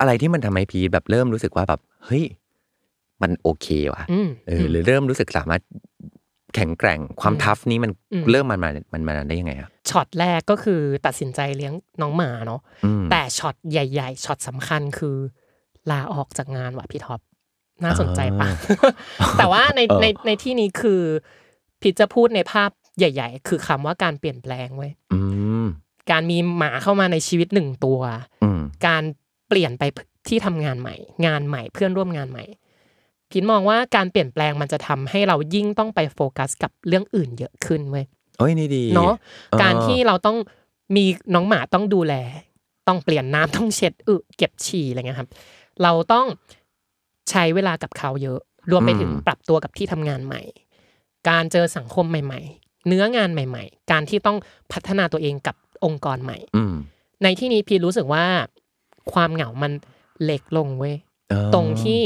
[0.00, 2.24] อะไรที่มันทำให้พีทแบบเริ่มรู้สึกว่าแบบเฮ้ย
[3.22, 5.62] มันโอเคว่ะอืมเออหรือเริ่มรู้สึกสามารถ
[6.54, 15.16] แข็งแกร่งความอืม tough นี้มันอืมเริ่มมันมามันมาได้ยังไงอะช็อตแรกก็คือตัดสินใจเลี้ยงน้องหมาเนาะอืมแต่ช็อตใหญ่ ๆช็อตสำคัญคือ
[15.90, 17.20] ลาออกจากงานว่ะพี่ท็อป
[17.84, 18.48] น่าสนใจปะ
[19.38, 21.02] แต่ว่าในเออในในที่นี้คือ
[21.80, 25.20] พี่จะพูดในภาพใหญ่ ๆ คือคำว่าการเปลี่ยนแปลงเว้ยอื
[25.64, 25.66] ม
[26.10, 28.00] การมีหมาเข้ามาในชีวิตหนึ่งตัว
[28.44, 29.02] อืมการ
[29.48, 29.82] เปลี่ยนไป
[30.28, 32.44] ที่ทำงานใหม่ งานใหม่เพื่อนร่วมงานใหม่
[33.30, 38.04] พินมองว่าการเปลี่ยนแปลงมันจะทำให้เรายิ่งต้องไปโฟกัสกับเรื่องอื่นเยอะขึ้นเว้ย
[38.38, 40.36] โอ้ยนี่ดีเนาะเออการที่เราต้อง
[40.96, 42.14] มีน้องหมาต้องดูแล
[42.88, 45.28] ต้องเปลี่ยนน้ำต้องเช็ดอึเก็บฉี่อะไรเงี้ยครับ
[45.82, 46.26] เราต้อง
[47.30, 48.40] ใช้เวลากับเขาเยอะ
[48.70, 50.42] รวมไปถึงปรับตัวกับที่ทำงานใหม่
[51.28, 54.38] การเจอสังคมใหม่ ๆ เนื้องานใหม่ ๆ การที่ต้อง
[54.72, 56.74] พัฒนาตัวเองกับองค์กรใหม่อืม
[57.22, 58.24] ในที่นี้พีรู้สึกว่า
[59.12, 59.72] ความเหงามัน
[60.24, 60.96] เล็กลงเว้ย
[61.30, 62.00] เออตรงที่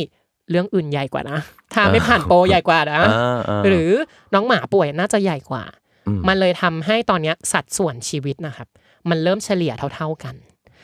[0.51, 1.39] เรื่องอื่นใหญ่กว่านะ
[1.75, 3.91] ถ้าไม่ผ่านโปรใหญ่กว่านะอ่าาหรือ
[4.35, 5.65] น้องหมาป่วยน่าจะใหญ่กว่า
[6.09, 8.69] อืมมันเลยทำให้ตอนเนี้ยสัดส่วนชีวิตนะครับ
[9.11, 10.35] มันเริ่มเฉลี่ยเท่า ๆกัน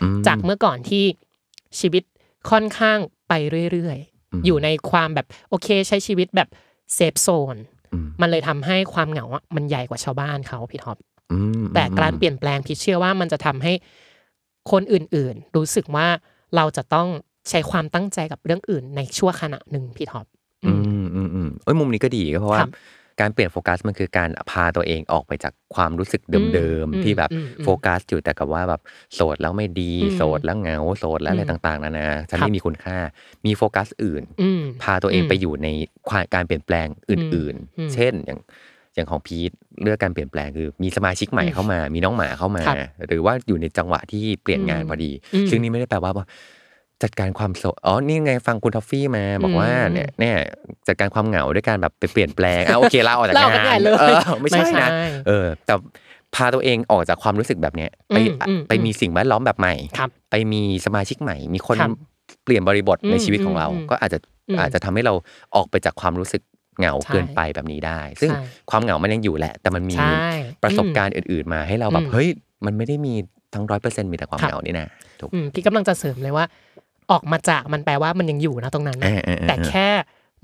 [0.03, 1.05] อืมจากเมื่อก่อนที่
[1.81, 2.03] ชีวิต
[2.50, 3.32] ค่อนข้างไป
[3.72, 3.98] เรื่อย
[4.32, 6.48] อืมๆอยู่ในความแบบโอเคใช้ชีวิตแบบ
[6.94, 7.57] safe zone
[7.92, 10.98] อืมมันเลยทำให้ความเหงาอะมันใหญ่กว่าชาวบ้านเขาพี่ท็อป
[11.32, 13.72] อืมแต่การเปลี่ยนแปลงพีทเชื่อว่ามันจะทำให้
[14.70, 16.06] คนอื่นๆ รู้สึกว่า
[16.56, 17.09] เราจะต้อง
[17.48, 20.26] ใช้ความตั้งใจกับเรื่องอื่นในชั่วขณะหนึ่งพี่ท็อป
[20.66, 20.72] อือื
[21.04, 22.70] มมอืมอืมเอ้ยมุมนี้ก็ดีก็เพราะว่าครับ
[23.20, 26.38] การเปลี่ยนโฟกัสมันคือการพาตัวเองออกไปจากความรู้สึกเดิ
[26.85, 28.81] มอืมๆที่แบบอืมอืมโฟกัสอยู่แต่กับว่าแบบ
[29.14, 32.96] โสดแล้วไม่ดีอืมโสดแล้วเหงาโสดแล้วอะไรอืมต่างๆนานาฉันครับไม่มีคุณค่า
[33.46, 35.68] มีโฟกัสอื่นอืมพาตัวเองอืมไปอยู่ใน
[36.09, 38.40] ความการเปลี่ยนแปลงอื่นอืมๆเช่นอย่าง
[38.94, 39.52] อย่างของพีท
[39.83, 42.76] เลือกการเปลี่ยนแปลงคือมีสมาชิกใหม่อืมเข้ามา มีน้องหมาเข้ามาครับ
[43.07, 46.26] หรือว่าอยู่ในจังหวะที่เปลี่ยนงานอืมพอดีอืมซึ่งนี่ไม่ได้แปลว่าว่า
[47.02, 50.37] จัดการความโสดอ๋อ นี่ไงฟังคุณทอฟฟี่มา บอกว่าอืมเนี่ยเนี่ย
[50.87, 54.90] จัดการความเหงาด้วยการแบบไปเปลี่ยนแปลงอะโอเคลาออกจากลาออกจากงางานนเลยเออไม่ใช่ไม่ใช่นะ
[55.26, 55.74] เออ แต่
[56.35, 61.90] พาตัวเองออกจากความรู้สึกแบบเนี้ยไปอืมอืมไปมีสิ่งแวดล้อมแบบใหม่ครับไปมีสมาชิกใหม่ มีคนครับ
[62.44, 65.14] เปลี่ยนบริบทในอืมชีวิตของเราอืมก็อาจจะอืมอาจจะทำให้เรา
[65.54, 66.42] ออกไปจากความรู้สึก
[66.78, 70.14] เหงาใช่เกินไปแบบนี้ได้ ซึ่งใช่ความเหงามันยังอยู่แหละ แต่มันมีใช่
[70.62, 72.28] ประสบการณ์อื่น ๆ มาให้เราแบอืบมเฮ้ย
[72.66, 73.14] มันไม่ได้มี
[73.54, 74.87] ทั้งร้อยเปอร์เซ็นต์มีแต่ความครับเหงานี่นะ
[75.20, 76.44] ถูกอืมพี่กำลังจะเสริมเลยว่า
[77.11, 79.88] ออกมาจากมันแปลว่ามันยังอยู่นะตรงนั้นนะเออเออเออแต่แค่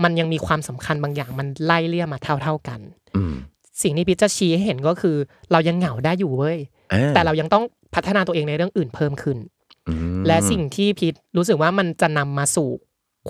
[0.02, 2.80] มันยังมีความสำคัญบางอย่างมันไล่เลี่ยมาเท่า ๆกัน
[3.16, 3.34] อืม
[3.82, 5.16] สิ่งที่พี่จะชี้ให้เห็นก็คือ
[5.52, 6.58] เรายังเหงาได้อยู่เว้ย
[6.92, 9.38] อ่แต่เรายังต้องพัฒนาตัวเองในเรื่องอื่นเพิ่มขึ้น
[9.88, 12.68] อืมและสิ่งที่พีทรู้สึกว่ามันจะนำมาสู่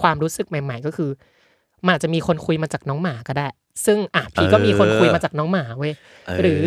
[0.01, 1.11] ความรู้สึกใหม่ ๆ ก็คือ
[1.85, 3.47] มันอาจจะมีคนคุยมาจากน้องหมาก็ได้
[3.87, 5.92] ซึ่งอะพีทก็มีคนคุยมาจากน้องหมาเว้ย
[6.27, 6.64] เออหรือ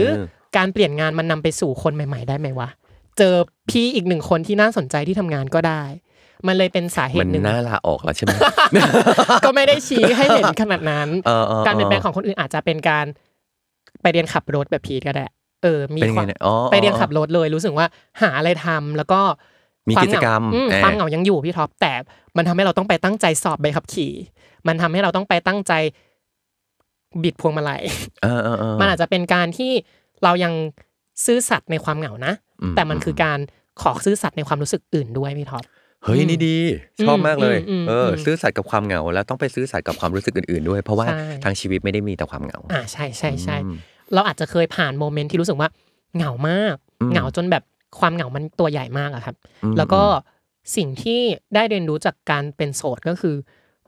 [0.58, 2.70] การเปลี่ยนงานมันนำไปสู่คนใหม่ ๆ ได้ไหมวะ
[3.18, 3.36] เจอ
[3.70, 5.84] พี่อีกหนึ่งคนที่น่าสนใจที่ทำงานก็ได้
[6.48, 8.36] มันเลยเป็นสาเหมันตุหนึ่งน่าลาออกแล้วใช่ไหม
[9.46, 13.06] ก็ไม่ได้ชี้ให้เห็นขนาดนั้นเออเออการเปลี่ยนแปลงของคนอื่นอาจจะเป็นการ
[14.02, 15.26] ไปเรียนขับรถแบบพีทก็ได้
[15.64, 17.86] เออ มีเป็นคไงวามเนี่ยอ๋อไปเรียนขับรถเลย รู้สึกว่า
[18.22, 19.22] หาอะไรทำแล้วก็
[19.90, 21.94] มีควากิจกรรมเหงาอืเออความเหงายังอยู่พี่ท็อปแต่
[22.38, 24.14] มันทำให้เราต้องไปตั้งใจสอบใบขับขี่
[24.68, 25.74] มันทำให้เราต้องไปตั้งใจ
[27.24, 27.84] บิดพวงมาลัย
[28.24, 29.72] เออเออเออมันอาจจะเป็นการที่
[30.24, 30.54] เรายัง
[31.26, 33.40] ซื่อสัตย์ในความเหงานะอืมแต่มันคือการ
[33.82, 35.64] ขอซื่อสัตย์ในความรู้สึกอื่นด้วยพี่ท็อป
[36.06, 36.56] เฮ้ยนี่ดี
[37.04, 43.78] ชอบมากเลยอืมอืมเอออมซื่อสัตย์กับความเหงา แล้วต้องไปซื่อสัตย์กับความรู้สึกอื่นๆด้วย เพราะว่าใช่ทางชีวิตไม่ได้มีแต่ความเหงาอ่าใช่ใช่ใช่อืม
[44.14, 45.70] เราอาจจะเคยผ่านโมเมนต์ที่รู้สึกว่า
[46.16, 47.64] เหงามากอืมเหงาจนแบบ
[48.00, 50.02] ความเหงามันตัวใหญ่มากอะครับอืมแล้วก็
[50.76, 51.20] สิ่งที่
[51.56, 53.36] ได้เรียนรู้จากการเป็นโสดก็คือ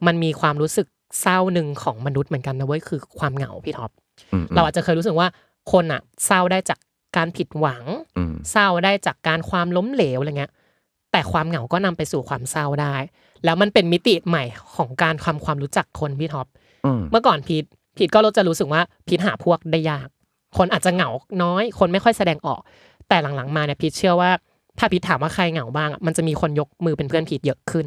[0.06, 0.86] มันมีความรู้สึก
[1.20, 3.90] เศร้าหนึ่งของมนุษย์เหมือนกันนะเว้ยคือความเหงาพี่ท็อป
[4.32, 5.28] อืมเราอาจจะเคยรู้สึกว่า
[5.72, 6.78] คนอะเศร้าได้จาก
[7.16, 7.84] การผิดหวัง
[8.18, 10.52] อืมเศร้าได้จากการความล้มเหลวอะไรเงี้ย
[11.12, 12.94] แต่ความเหงาก็นำไปสู่ความเศร้าได้
[13.44, 14.44] แล้วมันเป็นมิติใหม่
[14.76, 16.46] ของการทำความรู้จักคนพี่ท็อป
[16.86, 17.64] อืมเมื่อก่อนพีท
[17.96, 20.08] พีทก็จะรู้สึกว่าพีทหาพวกได้ยาก
[20.56, 21.10] คนอาจจะเหงา
[21.42, 22.60] น้อย คนไม่ค่อยแสดงออก
[23.08, 24.30] แต่หลังๆมาเนี่ยพีทเชื่อว่า
[24.78, 27.86] ถ้าพีทถามว่าใครเหงาบ้างอะมันจะมีคนยกมือเป็นเพื่อนพีทเยอะขึ้น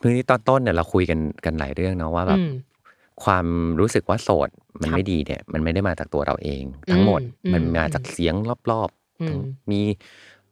[0.00, 2.52] คือที่ตอนต้นเนี่ยเราคุยกันกันหลายเรื่องเนาะว่าแบบอืม
[3.24, 3.46] ความ
[3.80, 4.48] รู้สึกว่าโสด
[4.80, 8.34] มันครับไม่ดีเนี่ย มันไม่ได้มาจากตัวเราเอง ทั้งหมดอืมมันอืมมาจากเสียง
[8.70, 9.80] รอบอืม ๆมี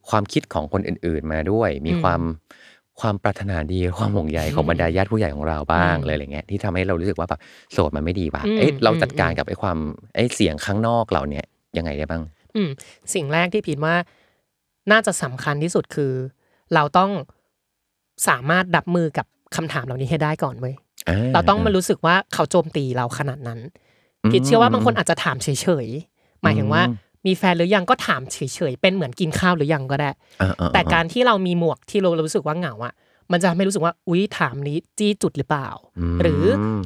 [0.09, 2.21] ความคิดของคนอื่นๆมาด้วย มีอืมความ
[3.01, 7.41] ความปรารถนาดีความห่วงใยของบรรดาญาติผู้ใหญ่ของเราบ้างอืมเลยอะไรเงี้ยที่ทำให้เรารู้สึกว่าแบบ
[7.73, 9.79] โสดมันไม่ดีป่ะอืมเอ้ยเราอืมจัดการอืม กับไอ้ความ
[10.15, 11.45] ไอ้เสียงข้างนอกเหล่าเนี้ย
[11.77, 12.23] ยังไงได้บ้าง
[12.57, 12.71] อืม
[13.15, 13.95] สิ่งแรกที่พีทว่า
[14.91, 16.13] น่าจะสำคัญที่สุดคือ
[16.75, 17.11] เราต้อง
[18.29, 20.75] สามารถรับมือกับ คำถามเหล่านี้ให้ได้ก่อนเว้ย
[21.33, 23.61] เราต้องมารู้สึกว่าเขาโจมตีเราขนาดนั้น
[24.31, 25.49] พีทเชื่อว่าบางคนอาจจะถามเฉ
[25.85, 28.39] ยๆหมายถึงว่าอืมมีแฟนหรือยังก็ถามเฉ
[28.71, 32.95] ยๆเป็นเหมือนกินข้าวหรือยังก็ได้อ่าๆๆแต่การที่เรามีหมวกที่เรารู้สึกว่าเหงาอะ
[33.33, 36.43] มันจะทำให้รู้สึกว่าอุ๊ยถามนี้จี้จุดหรือเปล่าอืมหรือ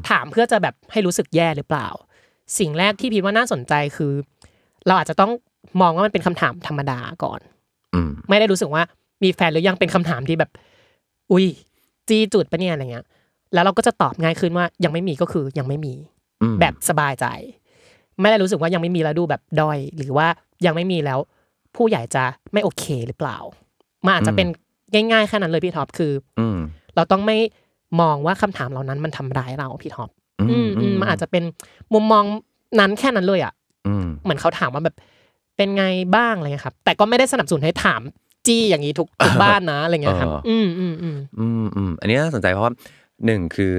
[0.08, 1.88] ถามเพื่อจะแบบให้รู้สึกแย่หรือเปล่า
[2.58, 4.12] สิ่งแรกที่พีทว่าน่าสนใจคือ
[4.86, 5.32] เราอาจจะต้อง
[5.80, 7.40] มองว่ามันเป็นคำถามธรรมดาก่อน
[7.94, 8.82] อืมไม่ได้รู้สึกว่า
[9.22, 10.50] มีแฟนหรือยังเป็นคำถามที่แบบ
[11.32, 11.46] อุ้ย
[12.10, 13.04] จี้จุดปะเนี่ยอะไรเงี้ย
[13.54, 15.94] แล้วเราก็จะตอบง่ายขึ้นว่ายังไม่มีก็คือยังไม่มี
[16.42, 17.26] อืมแบบสบายใจ
[18.20, 20.26] ไม่ได้รู้สึกว่ายังไม่มีแล้วดูแบบด้อย หรือว่า
[20.66, 21.18] ยังไม่มีแล้ว
[21.76, 23.38] ผู้ใหญ่จะไม่โอเคหรือเปล่า
[24.04, 24.46] มันอาจจะเป็น
[24.94, 26.58] ง่ายๆแค่นั้นเลยพี่ท็อปคือ อืม
[26.96, 27.36] เราต้องไม่
[28.00, 31.44] มองว่าคำถามเหล่านั้นมันทำร้ายเราพี่ท็อปอือืมมอืมมันอาจจะเป็น
[31.94, 32.24] มุมมอง
[32.80, 33.52] นั้นแค่นั้นเลยอะ
[33.86, 34.96] อืมเหมือนเขาถามว่าแบบ
[35.56, 35.84] เป็นไง
[36.16, 38.02] บ้างอะไรเงี้ยครับ แต่ก็ไม่ได้สนับสนุนให้ถาม
[38.46, 42.72] จี้อย่างนี้ทุกทุกบ้านนะอะไรเงี้ยครับเอออืมอืมอืมอืมอืมอันนี้น่าสนใจเพราะว่า
[43.26, 43.72] หนึ่งคือ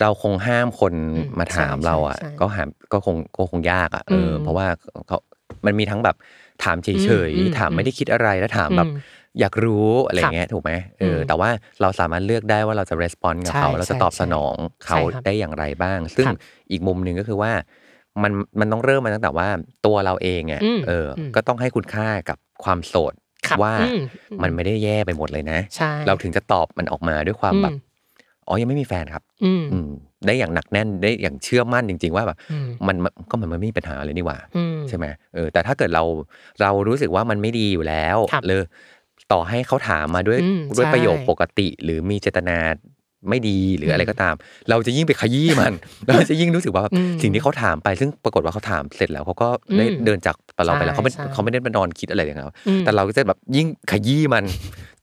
[0.00, 4.66] เราคงห้ามคนอืมมาถามใช่เราอะใช่ใช่ก็หามก็คงก็คงยากอะเอออมเพราะว่า
[5.08, 5.18] เขา
[5.66, 6.16] มันมีทั้งแบบ
[6.64, 11.50] ถามเฉยอืมอืมๆถามไม่ได้คิดอะไรแล้วถามแบบอืมอยากรู้อะไรครับเงี้ยถูกไหมเอออมแต่ว่า
[11.80, 16.36] เราสามารถเลือกได้ว่าเราจะ respond กับใช่เขาเราจะตอบใช่สนองเขาใช่ครับได้อย่างไรบ้าง ซึ่งครับ
[16.70, 17.52] อีกมุมหนึ่งก็คือว่า
[18.22, 19.48] มันมันต้องเริ่มมาตั้งแต่ว่า
[19.86, 23.19] ตัวเราเองอะอืมเอออมก็ต้องให้คุณค่ากับความโสดครับ
[23.62, 24.00] ว่าอืม
[24.42, 27.88] มันไม่ได้แย่ไปหมดเลยนะใช่เราถึงจะตอบมันออกมาด้วยความแบบอืม
[28.48, 29.88] อ๋อยังไม่มีแฟนครับ อืมอืม
[30.26, 36.04] ได้อย่างหนักแน่นได้อย่างเชื่อมั่นจริง ๆ ว่าแบบอืมมันมันก็มันไม่มีปัญหาเลยนี่หว่าอืมใช่ไหมเออแต่ถ้าเกิดเรา
[36.60, 38.62] เรารู้สึกว่ามันไม่ดีอยู่แล้วครับเลย
[39.32, 42.58] ต่อให้เขาถามมาด้วยอืมด้วยใช่ประโยคปกติ หรือมีเจตนา
[43.28, 44.34] ไม่ดีหรืออะไรก็ตาม
[44.70, 45.72] เราจะยิ่งไปขยี้มัน
[46.08, 54.44] เราจะยิ่งรู้สึกว่าแบบอืมสิ่งที่เขาถามไป ซึ่งปรากฏว่าเขาถามเสร็จแล้วเขาก็ได้อืมเดินจากเราไปแล้วเขาไม่ใช่เขาไม่ได้มานอนคิดอะไรอย่างเงี้ยอืมแต่เราก็จะแบบยิ่งขยี้มัน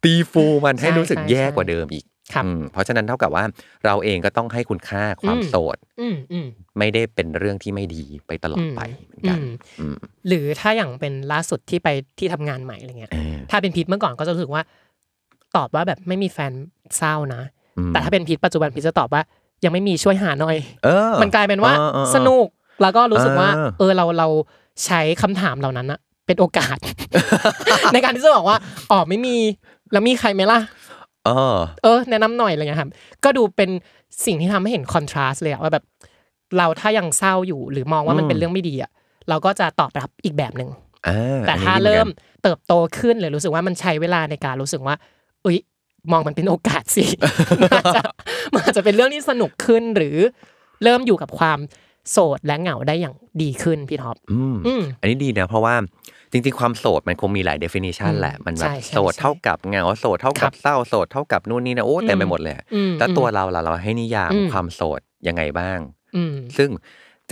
[0.03, 3.43] ตีฟูมันให้ใช่รู้สึกใช่แย่ใช่กว่าเดิมอีกครับอืมเพราะฉะนั้นเท่ากับว่า
[3.86, 6.47] เราเองก็ต้องให้คุณค่าความอืมโสดอืมอืม
[6.80, 9.95] ไม่ได้เป็นเรื่องที่ไม่ดีไปตลอดไปเหมือนกันอืมอืม
[10.27, 11.88] หรือถ้าอย่างเป็นล่าสุดที่ไป
[12.19, 14.63] ที่ทำงานใหม่อะไรเงี้ยเออถ้าเป็นพีทเมื่อก่อนก็จะรู้สึกว่า
[15.56, 16.53] ตอบว่าแบบไม่มีแฟน
[16.97, 17.57] เศร้านะอืม
[17.90, 19.22] แต่ถ้าเป็นพีทปัจจุบันพีทจะตอบว่า
[19.63, 22.48] ยังไม่มีช่วยหาหน่อยเออมันกลายเป็นว่าออออสนุก
[22.82, 24.28] แล้วก็รู้สึกว่า เออเออเราเรา
[24.86, 26.78] ใช้คำถามเหล่านั้นอะเป็นโอกาส
[27.94, 28.58] ในการที่จะบอกว่า
[28.92, 29.38] อ๋อไม่มี
[29.92, 30.60] แล้วมีใครไหมล่ะ
[31.26, 32.90] เออเออแนะนำหน่อยอะไรเงี้ยครับ
[33.24, 33.70] ก็ดูเป็น
[34.26, 35.84] สิ่งที่ทำให้เห็นคอนทราสต์เลยอะว่าแบบ
[36.58, 38.92] เราถ้ายังเศร้าอยู่หรือมองว่ามันอืมเป็นเรื่องไม่ดีอะ
[39.30, 40.70] เราก็จะตอบรับอีกแบบหนึ่ง
[41.08, 42.10] อ่าแต่อันนี้ถ้าดีหอนเริ่กัมน
[42.44, 45.16] เติบโตขึ้นหรือรู้สึกว่ามันใช้เวลาในการรู้สึกว่าเอ้ย
[46.12, 47.06] มองมันเป็นโอกาสสิ
[47.62, 48.02] มันอาจจะ
[48.54, 50.17] มันอาจจะเป็นเรื่องที่สนุกขึ้นหรือ
[50.84, 51.60] เริ่มอยู่กับความ
[52.12, 55.76] โสดและเหงาได้อย่างดีขึ้นพี่ท็อปอืมอืมอันนี้ดีนะ เพราะว่า
[56.32, 65.80] จริงๆ ความโสดมันคงมีหลาย definition อืมแหละ มันแบใช่บใช่โสดเท่ากับเหงาโสดเท่าครักับบเศร้าโสดเท่ากับนู่นนี่นะโอ้เต็มไปหมดเลยอืมแล้วตัวเราล่ะเราให้นิยามอืมความโสดยังไงบ้าง
[66.15, 66.70] อืมซึ่ง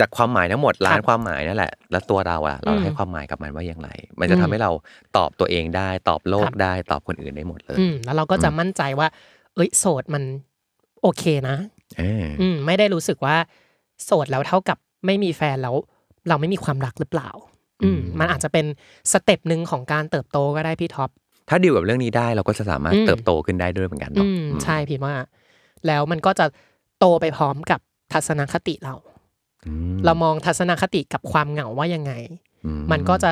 [0.00, 4.70] จากความหมายทั้งหมดล้าคนรับความหมายนั่นแหละ แล้วตัวเราอะเราอืมให้ความหมายกับมันว่าอย่างไร มันจะอืมทำให้เรา
[5.16, 9.08] ตอบตัวเองได้ ตอบโลกครับได้ตอบคนอื่นได้หมดเลยอืมแล้วเราก็จะมั่นใจว่า
[9.54, 10.22] เอ้ยโสดมัน
[11.02, 11.56] โอเคนะ
[11.98, 13.36] เอออืมไม่ได้รู้สึกว่า
[14.04, 15.74] โสดแล้วเท่ากับไม่มีแฟนแล้ว
[16.28, 17.28] เราไม่มีความรักหรือเปล่า
[17.84, 18.66] อืมมันอาจจะเป็น
[19.12, 21.10] step หนึ่งของการเติบโตก็ได้พี่ท็อป
[21.48, 24.28] ถ้าดีลกับเรื่องนี้ได้เราก็จะสามารถอืมเติบโตขึ้นได้ด้วยเหมือนกันเนาะอื
[24.58, 25.14] มใช่พี่ว่า
[25.86, 26.46] แล้วมันก็จะ
[26.98, 27.80] โตไปพร้อมกับ
[28.12, 29.15] ทัศนคติเราอืม
[30.04, 32.12] เรามองทัศนคติกับความเหงาว่ายังไง
[32.64, 33.30] อืมมันก็จะ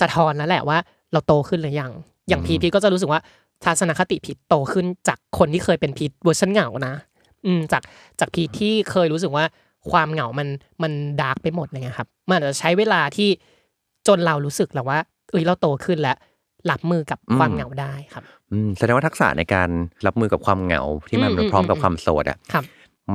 [0.00, 0.78] สะท้อนแล้วแหละว่า
[1.12, 1.92] เราโตขึ้นหรือยัง
[2.28, 3.20] อย่างพีทพีทก็จะรู้สึกว่า
[3.64, 6.94] ทัศนคติพีทโตขึ้นจากคนที่เคยเป็นพีทเวอร์ชันเหงานะ
[7.46, 7.82] อืมจาก
[8.20, 9.44] จากพีทที่เคยรู้สึกว่า
[9.90, 10.48] ความเหงามัน
[10.82, 13.28] มัน dark ไปหมดเลยครับ มันอาจจะใช้เวลาที่
[14.08, 14.98] จนเรารู้สึกแล้วว่า
[15.30, 16.16] เอ้ยเราโตขึ้นแล้ว
[16.70, 19.68] รับมือกับความเหงาได้ครับอืมแสดงว่าทักษะในการ
[20.06, 22.64] รับมือกับความเหงาที่มันอืมพร้อมกับอืมความโสดอะครับ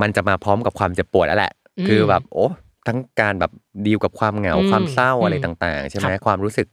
[0.00, 2.46] มันจะมาพร้อมกับความเจ็บปวดแล้วแหละอืม คือแบบโอ้
[2.86, 3.52] ทั้งการแบบ
[3.86, 6.68] ดีลกับความเหงาอืมความเศร้าอะไรอืมต่างๆ ใช่ไหมครับความรู้สึก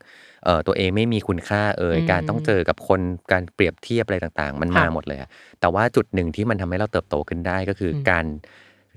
[0.46, 5.30] เอ่อตัวเองไม่มีคุณค่าเอ่ยอืมการต้องเจอกับคนการเปรียบเทียบอะไรต่างๆ มันครัมาบหมดเลยอะ
[5.62, 8.26] แต่ว่าจุดหนึ่งที่มันทำให้เราเติบโตขึ้นได้ก็คืออมการ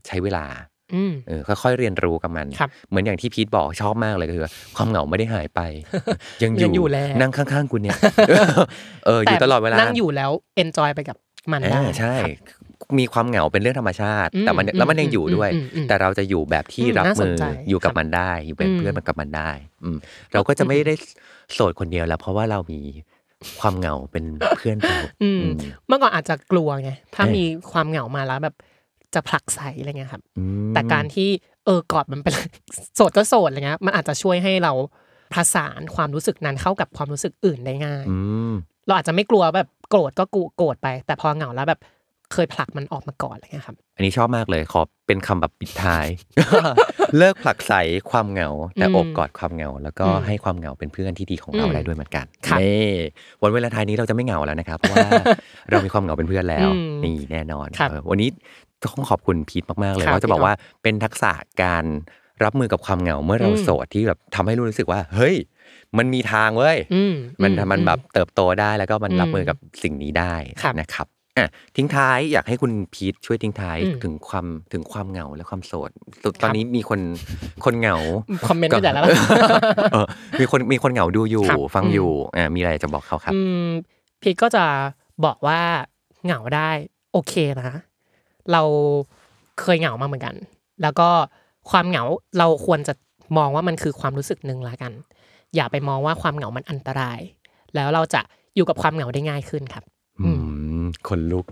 [0.07, 0.47] ใช้เวลา
[0.95, 4.45] อืมเออค่อยๆเรียนรู้กับมันครับเหมือนอย่างที่พีทบอกชอบมากเลยก็คือ
[4.77, 5.61] ความเหงาไม่ได้หายไป
[6.43, 7.97] ยังยังอยู่แล้วนั่งข้างๆคุณเนี่ย
[9.07, 11.17] เอออยู่ตลอดเวลานั่งอยู่แล้วเอนจอยไปกับ
[11.53, 12.29] มันได้อ่าใช่ครั
[12.61, 12.62] บ
[12.99, 19.51] มีความเหงาเป็นเรื่องธรรมชาติอืมแต่มันอืมแล้วมันยังอยู่ด้วยอืมอืมแต่เราจะอยู่แบบที่อืมรับน่าสมืนอใจอยู่กับครับมันได้ อยู่เป็นอืมเพื่อนมันกับมันได้
[19.83, 19.97] อืม
[20.33, 20.95] เราก็จะไม่ได้
[21.55, 22.81] โสดคนเดียวแล้ว เพราะว่าเรามี
[23.61, 24.25] ความเหงาเป็น
[24.57, 25.55] เพื่อนเราอืมอืม
[25.87, 28.55] เมื่อก่อนอาจจะกลัวไงถ้าเอ้ยมีความเหงามาแล้วแบบ
[29.15, 31.29] จะผลักใสอะไรเงี้ยครับอืมแต่การที่
[31.65, 32.35] เออกอดมันเป็น
[32.97, 34.73] โสดก็โสดอะไรเงี้ยมันอาจจะช่วยให้เรา
[35.35, 38.19] ผสานความรู้สึกนั้นเข้ากับความรู้สึกอื่นได้ง่ายอื
[38.51, 38.53] ม
[38.87, 41.81] เราอาจจะไม่กลัวแบบโกรธก็กูโกรธไป แต่พอเหงาแล้วแบบ
[42.33, 46.07] เคยผลักมันออกมาก่อนอะไรเงี้ยครับ อันนี้ชอบมากเลยขอเป็นคำแบบปิดท้าย
[47.19, 47.73] เลิกผลักใส
[48.11, 52.91] ความเหงา แต่อืมโอบกอดความเหงา แล้วก็อืมให้ความเหงาเป็นเพื่อนที่ดีของเราอืมได้ด้วยเหมือนกันครับนี่
[53.43, 55.09] วันเวลาทายนี้เราจะไม่เหงาแล้วนะครับเพราะว่า
[55.71, 58.29] เรามีความเหงาเป็นเพื่อนแล้วอืมนี่แน่นอนครับเออวันนี้
[58.85, 61.85] ต้องขอบคุณพีทมากๆเลยครับว่าจะบอกว่าเป็นทักษะการ
[62.45, 65.35] รับมือกับความเหงาเมื่อเราอืมโสดที่แบบทำให้รู้สึกว่า เฮ้ย
[65.99, 71.07] มันมีทางเว้ยอืมมันอืมันแบบเติบโตได้แล้วก็มันอืมรับมือกับสิ่งนี้ได้ครับนะครับ
[71.39, 75.91] อะทิ้งท้ายอยากให้คุณพีทช่วยทิ้งท้ายอืม ถึงความถึงความเหงาและความโสด
[76.25, 77.01] ตตอนนี้มีคน
[77.65, 77.97] คนเหงา
[78.49, 79.01] คอมเมนต์ไม่แต่ละ
[79.93, 80.07] เออ
[80.41, 83.67] มีคนมีคนเหงาดูอยู่ ครับ ฟังอืมอยู่อ่ามีอะไรจะบอกเขาครับ อืม
[84.21, 84.65] พีทก็จะ
[85.25, 85.61] บอกว่า
[86.25, 86.71] เหงาได้
[87.13, 87.71] โอเคนะ
[88.53, 88.63] เรา
[89.61, 90.35] เคยเหงามาเหมือนกัน
[90.83, 91.09] แล้วก็
[91.71, 92.05] ความเหงา
[92.39, 92.95] เราควรจะ
[93.39, 94.93] มองว่ามันคือความรู้สึกหนึ่งละกัน
[95.55, 97.21] อย่าไปมองว่าความเหงามันอันตราย
[97.75, 98.21] แล้วเราจะ
[98.57, 99.85] อยู่กับความเหงาได้ง่ายขึ้นครับ
[100.25, 100.72] อืม
[101.09, 101.45] คนลุก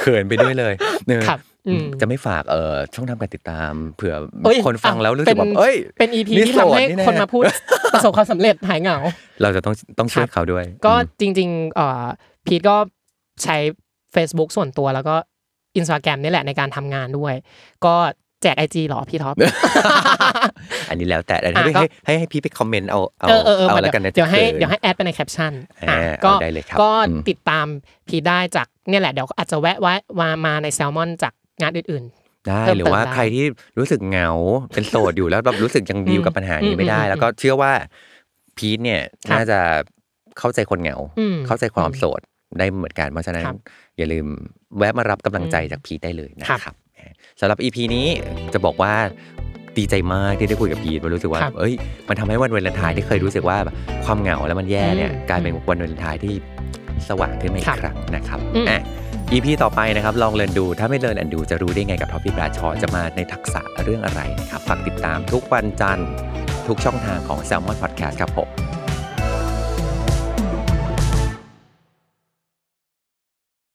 [0.00, 0.74] เขินไปด้วยเลย
[1.06, 7.42] เนอะครับอืมจะไม่ฝากเอ่อช่องทางการติดตามเผื่อเอ้ยคนฟังอะแล้วรู้สึกแบบเป็นเอ้ยเป็นอีพีนี่ที่ทำให้โสดนี่แน่คนมาพูด
[7.94, 8.96] ประสบความสำเร็จหายเหงา
[9.42, 12.04] เราจะต้องต้องช่วยครับเขาด้วย ก็อืมจริงๆเอ่อ
[12.46, 12.76] พีทก็
[13.42, 13.56] ใช้
[14.14, 15.14] Facebook ส่วนตัวแล้วก็
[15.76, 17.34] อินสตาแกรมนี่แหละในการทำงานด้วย
[17.86, 17.94] ก็
[18.42, 19.34] แจกไอจีหรอพี่ท็อป
[20.88, 27.66] อันนี้แล้วแต่แต่อะให้ก็ให้ให้ให้พี่ไป comment เอาเอาเออเออเออเอามาแล้วกันนะเดี๋ยวให้ขินเดี๋ยวให้แอดไปในแคปชั่นอ่าอะก็เอาได้เลยครับก็อืมติดตาม
[28.08, 32.04] พีทได้จากเนี่ยแหละเดี๋ยวอาจจะแวะไว้มามาในแซลมอนจากงานอื่น
[32.48, 33.44] ได้เพิ่มหรือว่าเติมได้ใครที่
[33.78, 34.30] รู้สึกเหงา
[34.72, 37.72] เป็นโสดอยู่แล้วแบบรู้สึกยังดีลกับปัญหานี้ไม่ได้อืมแล้วก็เชื่อว่า
[38.56, 39.60] พีทเนี่ยครับน่าจะ
[40.38, 42.20] เข้าใจคนเหงาอืมเข้าใจความอืมโสด
[42.58, 43.56] ได้เหมือนกันเพราะฉะนั้นครับ
[43.96, 44.26] อย่าลืม
[44.78, 46.74] แวะมารับกำลังใจอืมจากพีทได้เลยนะครับครับ
[47.40, 48.06] สำหรับ EP นี้
[48.54, 48.94] จะบอกว่า
[49.78, 51.74] ดีใจมากที่ได้คุยกับพีทมันรู้สึกว่าครับเอ้ย
[52.08, 56.34] มันทำให้วันวาเลนไทน์ที่เคยรู้สึกว่าแบบความเหงาแล้วมันแย่เนี่ยอืมกลายเป็นวันวาเลนไทน์ที่
[57.08, 58.82] สว่างขึ้นมาอีกครับครั้งนะครับอืมอะ
[59.32, 66.08] EP ต่อไปนะครับ ลองเรียนดูถ้าไม่เรียนแอนดูจะรู้ได้ไงกับท็อปปี้ปราชอจะมาในทักษะเรื่องอะไรนะครับฝากติดตามทุกวันจันทร์
[66.66, 68.48] ทุกช่องทางของ Salmon Podcast ครับผม